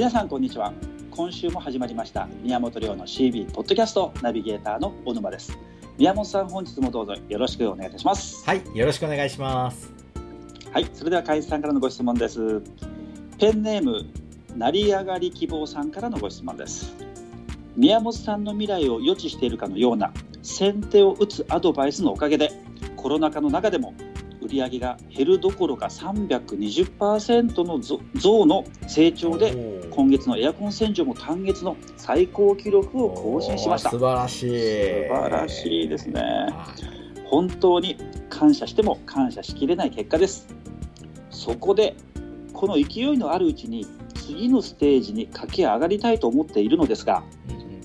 [0.00, 0.72] 皆さんこんにちは。
[1.10, 2.26] 今週も始まりました。
[2.42, 5.58] 宮本亮の CB ポッドキャストナビゲーターの小沼です。
[5.98, 8.42] 宮本さん本日もどうぞよろしくお願いいたします。
[8.46, 9.92] はいよろしくお願いします。
[10.72, 12.62] はいそれでは会員さんからのご質問です。
[13.38, 14.06] ペンネーム
[14.56, 16.94] 成り上がり希望さんからのご質問です。
[17.76, 22.50] 宮本さんの未来を予知しているかのような先手を打つアドバイスのおかげで
[22.96, 23.92] コロナ禍の中でも
[24.50, 33.90] 売上が減るどころか320%の増の成長で今月のエアコン洗浄も単月の最高記録を更新しました。
[33.90, 34.48] 素晴らしい。
[34.48, 34.54] 素
[35.14, 36.22] 晴らしいですね。
[37.26, 37.96] 本当に
[38.28, 40.48] 感謝しても感謝しきれない結果です。
[41.30, 41.94] そこで
[42.52, 47.22] この勢いのあるうちに次のステージに駆け上がりたいと思っているのですが、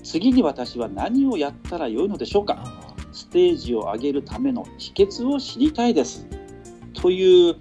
[0.02, 2.58] 次に私は何をやったらよいのでしょうか？
[3.12, 6.26] ステージを上げるための秘訣を知りたいです
[7.06, 7.54] という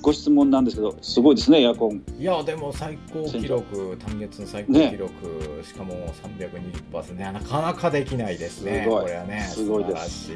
[0.00, 2.02] ご質問なんですけど、すごいですね、エアコン。
[2.18, 10.32] いや、でも最高記録、単月の最高記録、ね、しかも320%、ね、なかなかできないですね、これはね、すごいです。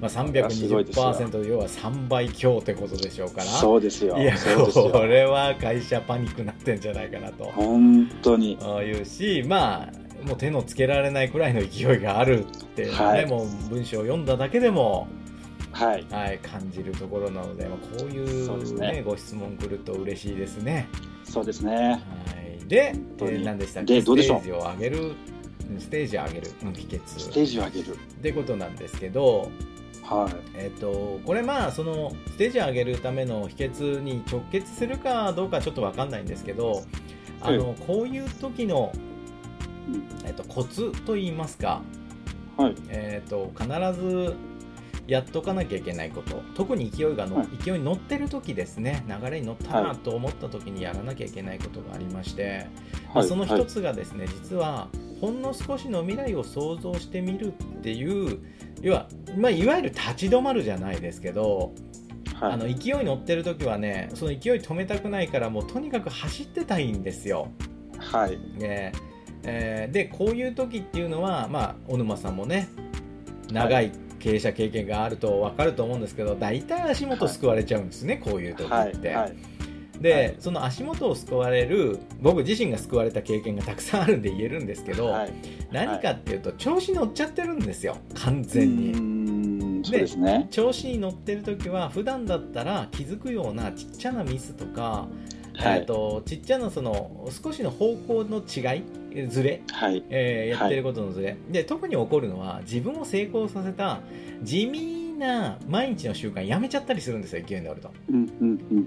[0.00, 4.16] まあ、320%要は3倍強ってことでしょうから、そうですよ。
[4.16, 4.34] いや、
[4.72, 7.44] これは会社パニックになってんじゃないかなと。
[7.44, 8.54] 本当に。
[8.54, 15.08] いうし、まあ、もう手のつけられないくらいの勢いがあるってね、はい、もう文章を読んだだけでも、
[15.78, 19.02] はい、はい、感じるところなので、まあ、こういうね、ね。
[19.02, 20.88] ご質問来ると嬉しいですね。
[21.22, 21.74] そうですね。
[21.76, 21.98] は
[22.60, 24.02] い、で、えー、何でしたっけ？
[24.02, 25.12] ステージを上げる？
[25.78, 26.50] ステージを上げる。
[26.64, 27.94] の秘訣ステージを上げる。
[27.94, 29.50] ってことなんですけど、
[30.02, 30.34] はい。
[30.54, 36.82] えーと、これまあそのステージを上げるための秘訣に直結するかどうかちょっと分かんないんですけど
[37.40, 38.92] あの、はい、こういう時の、
[40.24, 41.82] えーと、コツといいますか、
[42.56, 42.74] はい。
[42.88, 44.34] えーと必ず
[45.08, 46.42] やっとかなきゃいけないこと。
[46.54, 49.04] 特に勢いがの、はい、勢いに乗ってる時ですね。
[49.08, 52.66] 流れに乗ったなと思った時にやらなきゃいけないことがありまして、はい、
[53.14, 54.88] まあ、その一つがですね、はい、実は
[55.20, 58.38] ほんの少しの未来を想像してみるっていう
[58.82, 61.72] 要は、まあ、いわゆる立ち止まるじゃないですけど、
[62.40, 67.48] あの勢いに乗ってる時はねその勢い止めたくないからもうとにかく走ってたいんですよ。
[67.98, 68.38] はい。
[68.58, 68.92] ね。
[69.44, 72.68] えー、でこういう時っていうのは、まあ、小沼さんもね
[73.50, 73.92] 長い
[74.28, 79.08] 経営者経験があると分かると思うんですけど大体足元救われちゃうんですね、はい、こういう時って。
[79.08, 79.36] はいはい、
[80.00, 85.16] で、はい、その足元を救われる僕自身が救われた経験がたくさんあるんで言えるんですけど、
[85.72, 89.82] 何かっていうと調子乗っちゃってるんですよ完全に。
[89.90, 95.08] で、ね、調子に乗ってる時は普段だったら気づくようなちっちゃなミスとか
[95.58, 98.82] はい、とちっちゃなその少しの方向の違い
[99.28, 100.04] ずれ、はい。
[100.10, 104.00] えー、やってることのずれ、はい、で特に起こるのは自分を成功させた
[104.42, 107.90] 地味な毎日の習慣やめちゃったりするんですよ勢いに乗ると、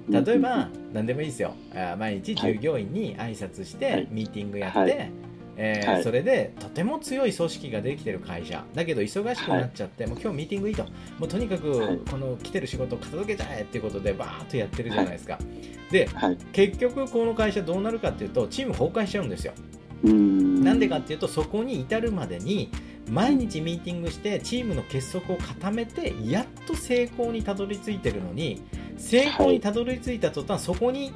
[0.10, 1.54] 例えば何でもいいですよ。
[1.98, 5.12] 毎日従業員に挨拶してミーティングやって、
[5.58, 8.64] えーはい、それでとても強い組織ができてる会社。
[8.74, 10.84] だけど忙しくなっちゃって、はい、もう今日ミーティングいいと。
[11.20, 16.10] もうとにかくこの来てる仕事を片付けちゃえっていうことでバーッとやってるじゃないですか、はい、で、
[16.54, 19.54] 結局この会社どうなるかっていうとチーム崩壊しちゃうんですよ
[20.04, 22.72] なんでかっていうとそこに至るまでに
[23.10, 28.62] 毎日ミーティングしてチームの結束を固めてやっと成功にたどり着いてるのに
[28.98, 31.12] 成功にたどり着いた途端、そこに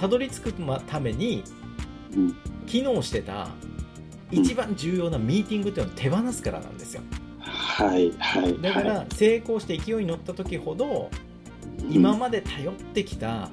[0.00, 0.54] たどり着く
[0.86, 1.44] ために
[2.66, 3.48] 機能してた
[4.30, 7.02] 一番重要なミーティングっていうのを手放すからなんですよ。
[7.40, 11.10] はいはい、だから成功して勢いに乗った時ほど
[11.90, 13.50] 今まで頼ってきた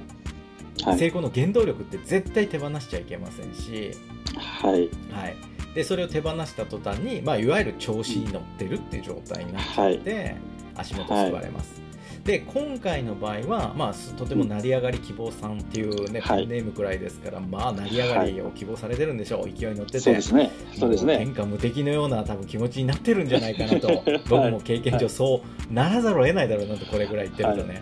[0.98, 3.92] 成功の原動力って絶対手放しちゃいけませんし、
[4.38, 5.36] はい、はい、
[5.74, 10.36] でそれを手放した途端に、まあ、いわゆる調子に乗ってるっていう状態になっちゃって、
[10.76, 11.88] 足元救われます。
[12.28, 21.20] で今回の場合は、まあ、とても成り上がり希望さんっていうね、はい、ネームくらいですから、まあ、成り上がりを希望されてるんでしょう、はい、勢いに乗ってて、そうですね、そうですね。
[21.20, 27.82] 天下無敵のような多分気持ちになってるんじゃないかなと、 僕も経験上、そうならざるを得ないだろうなと、これぐらい言ってるとね。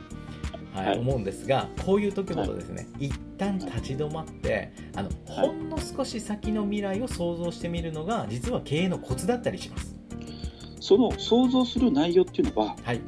[0.75, 9.95] はい、思うんですがこういう時ほどですね、はい、一旦立ち止まってあの、ほんの少し先の未来を想像してみるのが実は経営のコツだったりします。
[10.79, 13.01] その想像する内容っていうのは、はい、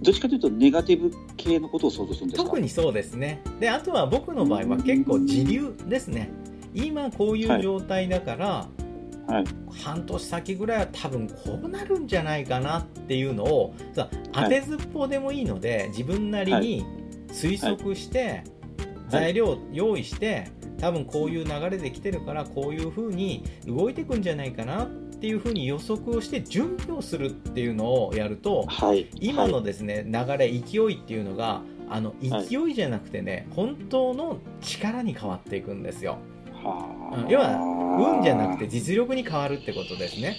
[0.00, 2.44] どっちかというとネガティブ系のことを想像するんですか？
[2.44, 3.42] 特にそうですね。
[3.58, 6.30] であとは僕の場合は結構自流ですね。
[6.72, 8.68] 今こういう状態だから、
[9.26, 9.44] はい、
[9.82, 16.86] 半年先ぐらいは多分こうなるんじゃないかなっていうのをさ当てずっぽうでもいいので、自分なりに
[17.32, 18.44] 推測して、
[19.08, 20.48] 材料用意して
[20.78, 36.18] 多分こういう流れで来てるからこういうふうに動いていくんじゃないかなっていうふうに予測をして準備をするっていうのをやると、はい、今のですね、流れ勢いっていうのがあの勢いじゃなくてね、本当の力に変わっていくんですよ。
[36.54, 40.36] は要は運じゃなくて実力に変わるってことですね。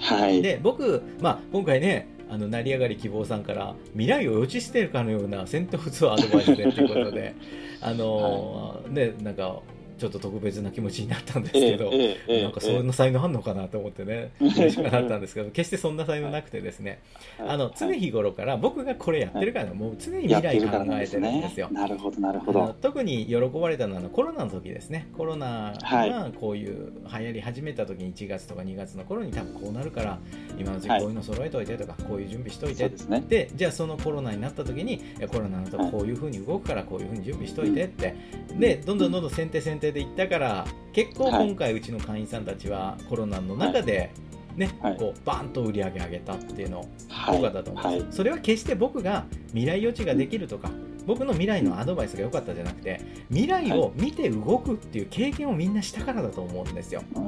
[0.00, 7.34] はい、で僕、まあ、今回ねあの成り上がり希望さんから未来を予知しているかのような戦闘普通アドバイスでということで
[7.80, 9.60] あの、はい、ねなんか
[9.98, 17.00] ちょっと特別な気持ちになったんですけど、ええなんかそんな才能あるのかなと思ってね、嬉しくなったんですけど、決してそんな才能なくてですね、
[17.38, 21.68] あの常日頃から僕がこれやってるから、もう常に未来考えてるんですよ。
[21.70, 22.74] なるほど、なるほど。
[22.80, 30.18] 特に喜ばれたのはコロナの時ですね、コロナがこういう流行り始めた時に1月とか2月の頃に多分こうなるから、
[30.58, 32.90] 今のうちこういうの揃えといてとか、こういう準備しといて
[33.28, 34.98] で、じゃあそのコロナになった時に、
[35.32, 38.14] コロナのとこういうふうに動くから、こういうふうに準備しといてって、
[38.58, 44.10] で、どんどんどんどん先手先手でいったから、結構今回うちの会員さんたちはコロナの中で、
[44.56, 46.88] ね、はい、こうバーンと売り上げ上げたっていうの
[47.26, 50.70] 効果だと思います、はい、それは決して僕が未来予知ができるとか
[51.06, 57.20] 僕の未来のアドバイスが良かったじゃなくて未来を見て動くっていう経験をみんなしたからだと思うんですよ、う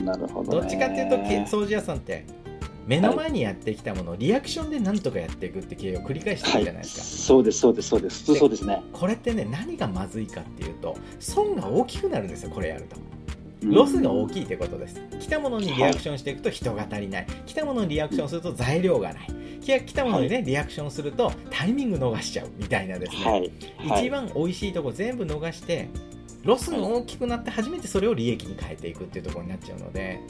[0.00, 2.24] ん、なるほど、どっちかっていうと掃除屋さんって
[2.92, 8.34] 目の前にやってきたものをリアクションでなんとかやっていくって経営を繰り返してるじゃないですか、はい、そうですそうですそうです。
[8.34, 8.82] そうですね。
[8.92, 12.96] これってね何がまずいかっていうと損が大きくなるんですよこれやると。
[13.64, 15.00] ロスが大きいということです。
[15.20, 17.26] 来たものにリアクションしていくと人が足りない。
[17.46, 19.28] 来たものにリアクションすると材料がない。
[19.62, 23.24] 来たものにね、リアクションするとタイミング逃しちゃうみたいなですね。
[23.24, 23.52] はい、
[24.02, 25.88] 一番美味しいところ全部逃して、
[26.42, 30.20] ロスが大きくなって初めてそれを利益に変えていくっていうところになっちゃうので、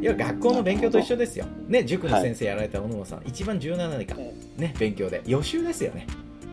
[0.00, 4.16] いや学校の勉強と一緒ですよ、ね、塾の先生やられた小野さん、はい、一番重要な何か、
[4.56, 5.22] ね、勉強で。
[5.26, 6.06] 予習ですよね。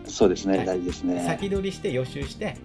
[0.05, 1.23] そうですね、はい、大事ですね。
[1.25, 2.57] 先取りして予習して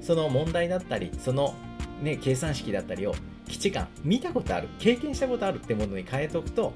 [0.00, 1.54] その問題だったりその、
[2.02, 3.14] ね、計算式だったりを
[3.48, 6.72] 基地感見たことある経験したことあるってものに変えておくと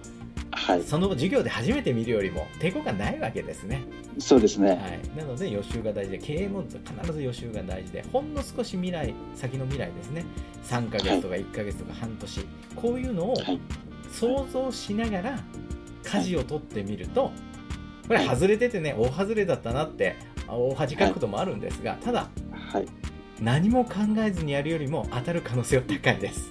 [0.64, 3.84] はい、その授業で初めて見るよりも抵抗がないわけですね。
[4.18, 10.24] そうですね、はい、なので予習が大事で経営も必ず予習が大事でほんの少し未来先の未来ですね。
[10.64, 12.46] 3ヶ月とか1ヶ月とか半年、はい、
[12.76, 13.34] こういうのを
[14.10, 15.38] 想像しながら
[16.02, 17.30] 舵を取ってみると、
[18.08, 20.16] これ外れててね大外れだったなって
[20.48, 22.86] 大恥かくこともあるんですが、ただ、はい、
[23.38, 26.50] 何も考えずにやるよりも当たる可能性は高いです。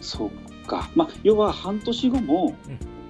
[0.00, 2.54] そうか、まあ、要は半年後も、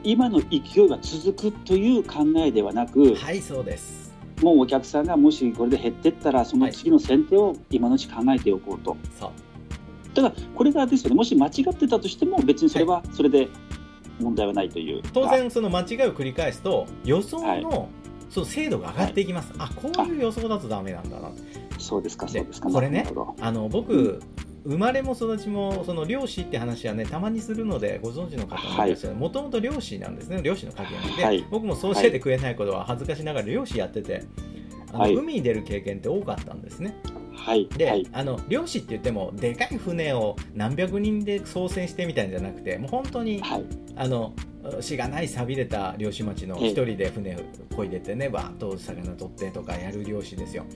[0.04, 4.12] 今の勢いが続くという考えではなく、はいそうです。
[4.42, 9.30] もうお客さんがもしこれで減っていったらその次の先手を今のうち考えておこうと、はい、そう。
[10.14, 11.16] ただこれがですよね。
[11.16, 13.48] もし間違ってたとしても別にそれはそれで
[14.20, 17.88] 問題はないという、はい、当然その間違いを繰り返すと予想の、
[18.30, 21.30] その精度が上がっていきます、はい、あこういう予想だとだめなんだな。
[21.78, 22.68] そうですかそうですか。
[22.68, 23.06] これね
[23.40, 24.20] あの僕、
[24.68, 29.16] 生まれも育ちもその漁師って話はねたまにするのでご存知の方もいらっしゃる。
[29.16, 30.42] もともと漁師なんですね。
[30.42, 34.24] 漁師の家系なんで、はい、僕もそうしててくれないことは恥ずかしながら漁師やってて
[34.92, 36.94] あの、はい、海に出る経験って多かったんですね。
[37.34, 43.64] はい、で、はい、あの漁師って言ってもでかい船を何百人で操船してみたいんじゃなくてもう本当に、はい、
[43.96, 44.34] あの
[44.80, 47.38] しがない寂れた漁師町の一人で船を
[47.74, 50.66] こいでてねバーッと魚取ってとかやる漁師ですよ。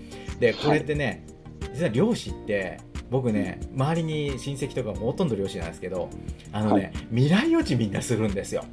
[0.40, 1.26] でこれってね、
[1.74, 2.80] 実は漁師って
[3.12, 6.08] 僕ね周りに親戚とかもほとんど漁師なんですけど
[6.50, 8.64] あのね、はい、未来予知みんなするんですよ。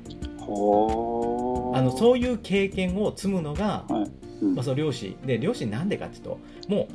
[0.41, 4.11] あのそういう経験を積むのが、はい。
[4.41, 5.15] うん、まあ、その漁師。
[5.25, 6.93] で漁師なんでかっていうともう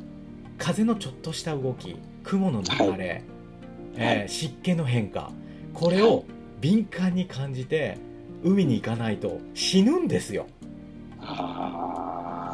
[0.57, 3.23] 風のちょっとした動き雲の流れ、はい、
[3.95, 5.31] えー、湿気の変化
[5.73, 6.25] これを
[6.59, 7.97] 敏感に感じて
[8.43, 10.47] 海に行かないと死ぬんですよ。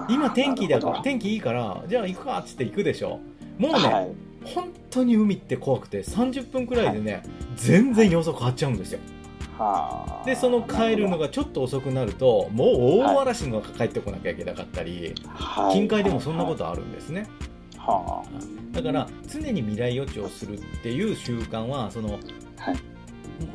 [0.10, 3.20] 今天気だ天気いいからじゃあ行くかっつって行くでしょ。
[3.58, 4.10] もうね、はい、
[4.44, 7.24] 本当に海って怖くて30分くらいでね、はい、
[7.56, 9.00] 全然様子変わっちゃうんですよ。
[9.58, 12.68] はでその帰るのがちょっと遅くなるともう
[13.00, 17.28] 大嵐の中帰ってこなきゃいけなかったり、はい、近海でもそんなことあるんですね。
[17.78, 22.20] はあ、だから常に未来予知をするっていう習慣はその、はい、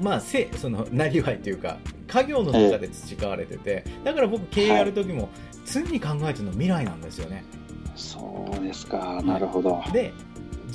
[0.02, 1.78] まあせそのなりわいというか
[2.08, 5.28] 家業の中で培われてて、だから僕経営やる時も
[5.64, 7.44] 常に考えてるの未来なんですよね。
[7.94, 9.82] そうですかなるほど。
[9.92, 10.12] で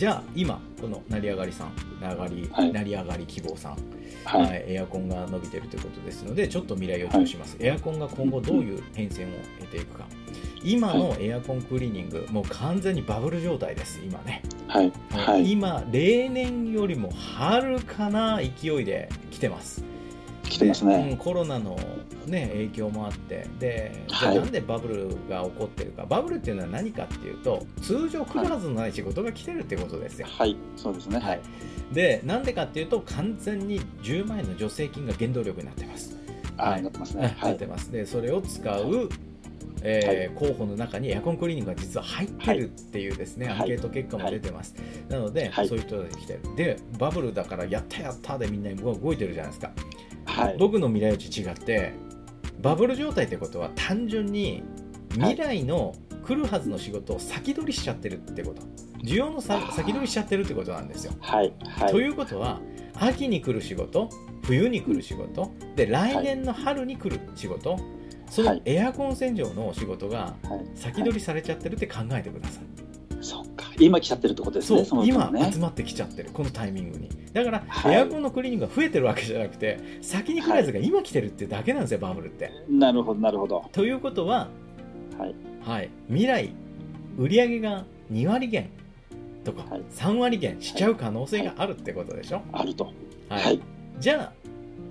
[0.01, 3.77] じゃあ今この成り上がりさん成がり、はい、成り上がり希望さん、
[4.25, 10.08] はい、エアコンが伸びてるということですのでちょっと未来予知をします、はい、エアコンが今後どういう変遷を得ていくか。
[10.63, 14.91] 今のエアコンクリーニング、もう完全にバブル状態です今ね、はい。
[15.12, 19.84] はい、今例年よりもはるかな勢いで来てます
[20.44, 21.78] 来てますね、うん、コロナの、
[22.26, 23.48] ね、影響もあって。
[23.60, 30.28] でじゃあなんでバブルが起こってるか、はい、バブルっていうのは何かっていうと通常来るはずのない仕事が来てるってことですよ。
[30.30, 31.42] はい、そうですね、はい、
[31.92, 36.18] でなんでかっていうと完全に10万円の助成金が原動力になってます。
[36.58, 37.38] はい、なってますね。
[37.42, 37.92] なってます。
[37.92, 39.10] でそれを使う
[39.84, 44.76] えー、候補の中にエアコンクリーニングが実は入ってるっていうですね、アンケート結果も出てます、
[45.10, 46.56] なので、そういう人が来てる。
[46.56, 49.72] でバブルだからやったやったでみんな動いてるじゃないですか、
[50.58, 51.94] 僕の未来予知違って
[52.62, 54.64] バブル状態ってことは単純に
[55.14, 55.96] 未来の
[56.26, 58.62] 来るはずの仕事を先取りしちゃってるってこと。
[59.04, 61.14] 需要の先取りしちゃってるってことなんですよ。
[61.20, 61.52] はい。
[61.66, 62.62] はい、ということは
[62.94, 64.10] 秋に来る仕事
[64.44, 67.78] 冬に来る仕事で来年の春に来る仕事、
[68.32, 70.36] そのエアコン洗浄の仕事が
[70.74, 72.64] 先取りされちゃってるって考えてください。
[73.22, 73.72] そっか。
[73.78, 77.10] 今来ちゃってるってことですね、そう、今集まってきちゃってる、このタイミングに。
[77.34, 82.52] だから、エアコンのクリーニングが増えてるわけじゃなくて、先に来るやつが今来てるってだけなんですよ、バブルって。
[82.70, 83.66] なるほど、なるほど。
[83.74, 84.48] ということは、
[85.20, 86.54] はい、はい、未来、
[87.18, 88.70] 売上が2割減
[89.44, 92.94] とか3割減しちゃう可能性があるってことでしょ、あると。
[93.28, 93.60] はい、
[94.00, 94.41] じゃあ、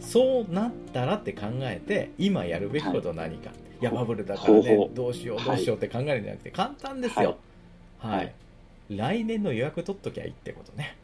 [0.01, 3.51] そうなったらって考えて、今やるべきこと何か。
[3.81, 7.37] いや、バブルだからね、どうしよう、どうしようって考えるんじゃなくて、簡単ですよ。
[7.99, 8.33] はい。
[8.91, 10.97] 来年の予約取っときゃいいってことね。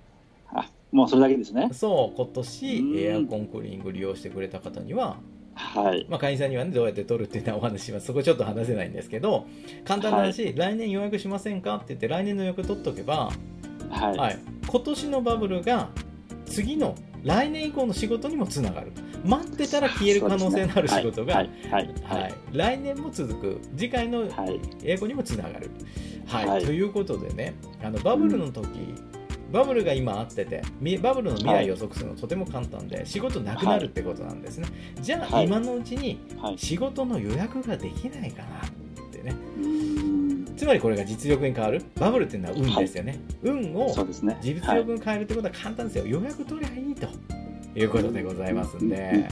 [0.52, 1.68] あ、もうそれだけですね。
[1.72, 5.18] そう、今年エアコンクリーニング利用してくれた方には、
[5.54, 6.06] はい。
[6.10, 8.06] まあ、会員さんにはね、どうやって取るっていうのはお話します。
[8.06, 9.46] そこちょっと話せないんですけど、
[9.84, 13.30] 簡単な話、はい、来年予約しませんかって言って、来年の予約取っとけば、
[13.88, 14.16] はい。
[14.16, 15.88] はい、今年のバブルが
[16.44, 16.94] 次の
[17.26, 18.92] 来年以降の仕事にもつながる。
[19.24, 21.44] 待ってたら消える可能性のある仕事が、
[22.52, 23.60] 来年も続く。
[23.76, 24.28] 次回の
[24.84, 25.70] 英語にもつながる、
[26.26, 26.46] はい。
[26.46, 30.62] はい、ということでねあのバブルの時、うん、バブルが今あってて
[31.02, 34.68] バブルの未来予測するのとても簡単で仕事なくなるってことなんですね、
[35.00, 36.20] じゃあ、今のうちに
[36.56, 39.34] 仕事の予約ができないかなってね、
[40.56, 43.94] つまりこれが実力に変わるバブルっていうのは運ですよね、はい、運を
[44.40, 47.08] 実力に変えるってことは簡単ですよ、予約取りゃいいと
[47.78, 49.28] いうことでございますんで、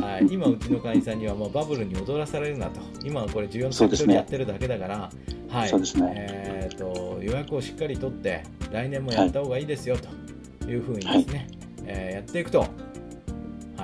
[0.00, 2.80] はい、今うちの会員さんにはもうバブルに踊らされるなと。
[3.04, 5.10] 今はこれ14のセクやってるだけだから、
[5.48, 5.70] はい。
[6.14, 11.48] えーと、予約をしっかり取って来年もやった方がいいですよというふうにですね、はい、
[11.86, 12.66] えー、やっていくと、は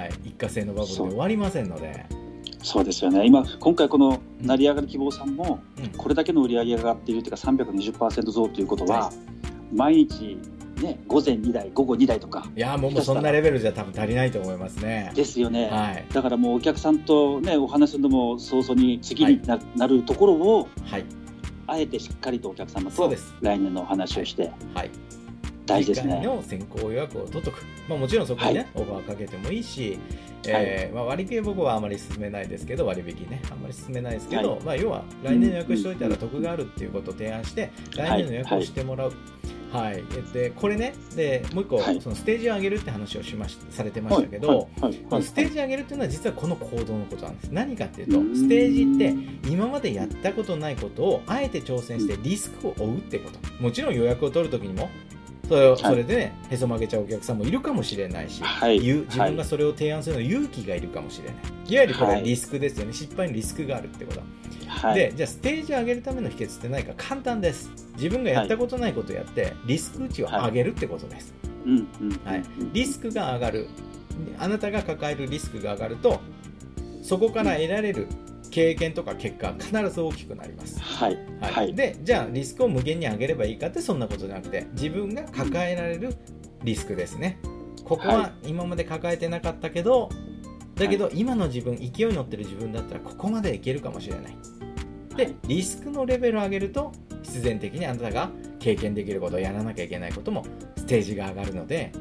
[0.04, 2.06] い、一過性のバブルで終わりませんので。
[2.62, 3.26] そうですよね。
[3.26, 5.60] 今今回この成り上がる希望さんも、
[5.96, 9.12] これだけの売り上げが上がっているというか320%増ということは、
[9.72, 10.38] 毎日
[10.82, 12.46] ね、午前2台、午後2台とか。
[12.56, 15.12] いやもうそんなレベルじゃ多分足りないと思いますね。
[15.14, 15.68] ですよね。
[15.70, 21.04] はい、だからもうお客さんとね、お話するのも早々に次になはい、なるところを、はい、
[21.66, 24.90] あえてしっかりとお客様と来年のお話をして、はい、
[25.66, 26.20] 大事ですね。
[26.22, 27.62] の先行予約を取っとく。
[27.88, 29.98] まあもちろんそこにね、オファーかけてもいいし、
[30.46, 39.12] えーまあ、割引僕はあまり進めないですけど割引ねあんまり進めないですけど、はい、まあ、要は来年の予約しといたら得があるっていうことを提案して来年の予約をしてもらう。
[39.70, 40.02] はい、
[40.32, 44.68] でこれねでもう一個、はい、そのステージを上げるって話をしましされてましたけど、
[45.20, 47.50] ステージ上げるっていうのは実はこの行動のことなんです。
[47.52, 53.38] 何かっていうとステージって今までやったことないことをあえて挑戦してリスクを負うってこと。
[53.62, 54.90] もちろん予約を取るときにも
[55.50, 61.36] それそれでね、へそ曲げちゃうお客さんもいるかもしれないし、はい、自分がそれを提案するの勇気がいるかもしれない。
[61.66, 64.20] いわゆるこれリスクですよね、失敗にリスクがあるってこと。
[64.68, 67.68] はい、でじゃあステージを上げるための秘訣って何か簡単です。
[67.96, 71.34] 自分がやったことないことをやって、リスク値を上げるってことです、
[72.24, 72.42] はい、
[72.72, 73.66] リスクが上がる。
[74.38, 76.20] あなたが抱えるリスクが上がると
[77.02, 78.06] そこから得られる
[78.50, 80.80] 経験とか結果は必ず大きくなります。
[80.80, 81.16] はい。
[81.40, 81.52] はい。
[81.52, 86.16] はい、で、じゃあリスクを無限に上げればいいかってそんなことじゃなくて、自分が抱えられる
[86.64, 87.38] リスクですね。
[87.84, 90.10] ここは今まで抱えてなかったけど、
[90.74, 94.36] だけど今の自分、勢いに乗ってる自分だったらここまでいけるかもしれない。
[95.16, 96.92] で、リスクのレベルを上げると、
[97.22, 100.44] 必然的にあなたが経験できることをやらなきゃいけないことも
[100.76, 101.92] ステージが上がるので、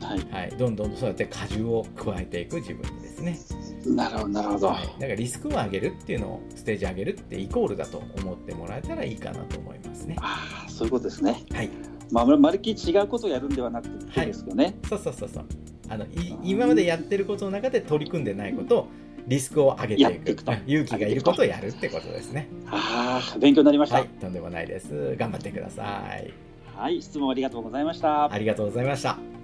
[0.00, 3.38] はい、はい、どんどんそうやって荷重を加えていく自分にですね。
[3.86, 10.16] なるほどなるほど、だからリスクを上げるっていうのをステージ上げるってイコールだと思ってもらえたらいいかなと思いますね。
[10.20, 11.44] ああそういうことですね。
[11.52, 11.70] はい。
[12.10, 15.44] まあ、まるっきり違うことをやるんではなくてですよね、はい、そうそうそうそう。
[15.88, 18.88] あのい今までやってることの中で取り組んでないことを
[19.26, 20.42] リスクを上げていく。
[20.66, 22.48] 勇気がいることをやるってことですね。
[22.66, 25.14] ああ勉強になりました、はい、とんでもないです。
[25.16, 25.82] 頑張ってくださ
[26.18, 26.32] い。
[26.76, 28.32] はい質問ありがとうございました。
[28.32, 29.39] ありがとうございました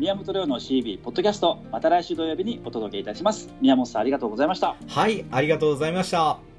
[0.00, 3.50] 宮本亮の CB ポッドキャストまた来週土曜日にお届けいたします。
[3.60, 4.74] 宮本さんありがとうございました。
[4.88, 6.49] はいありがとうございました。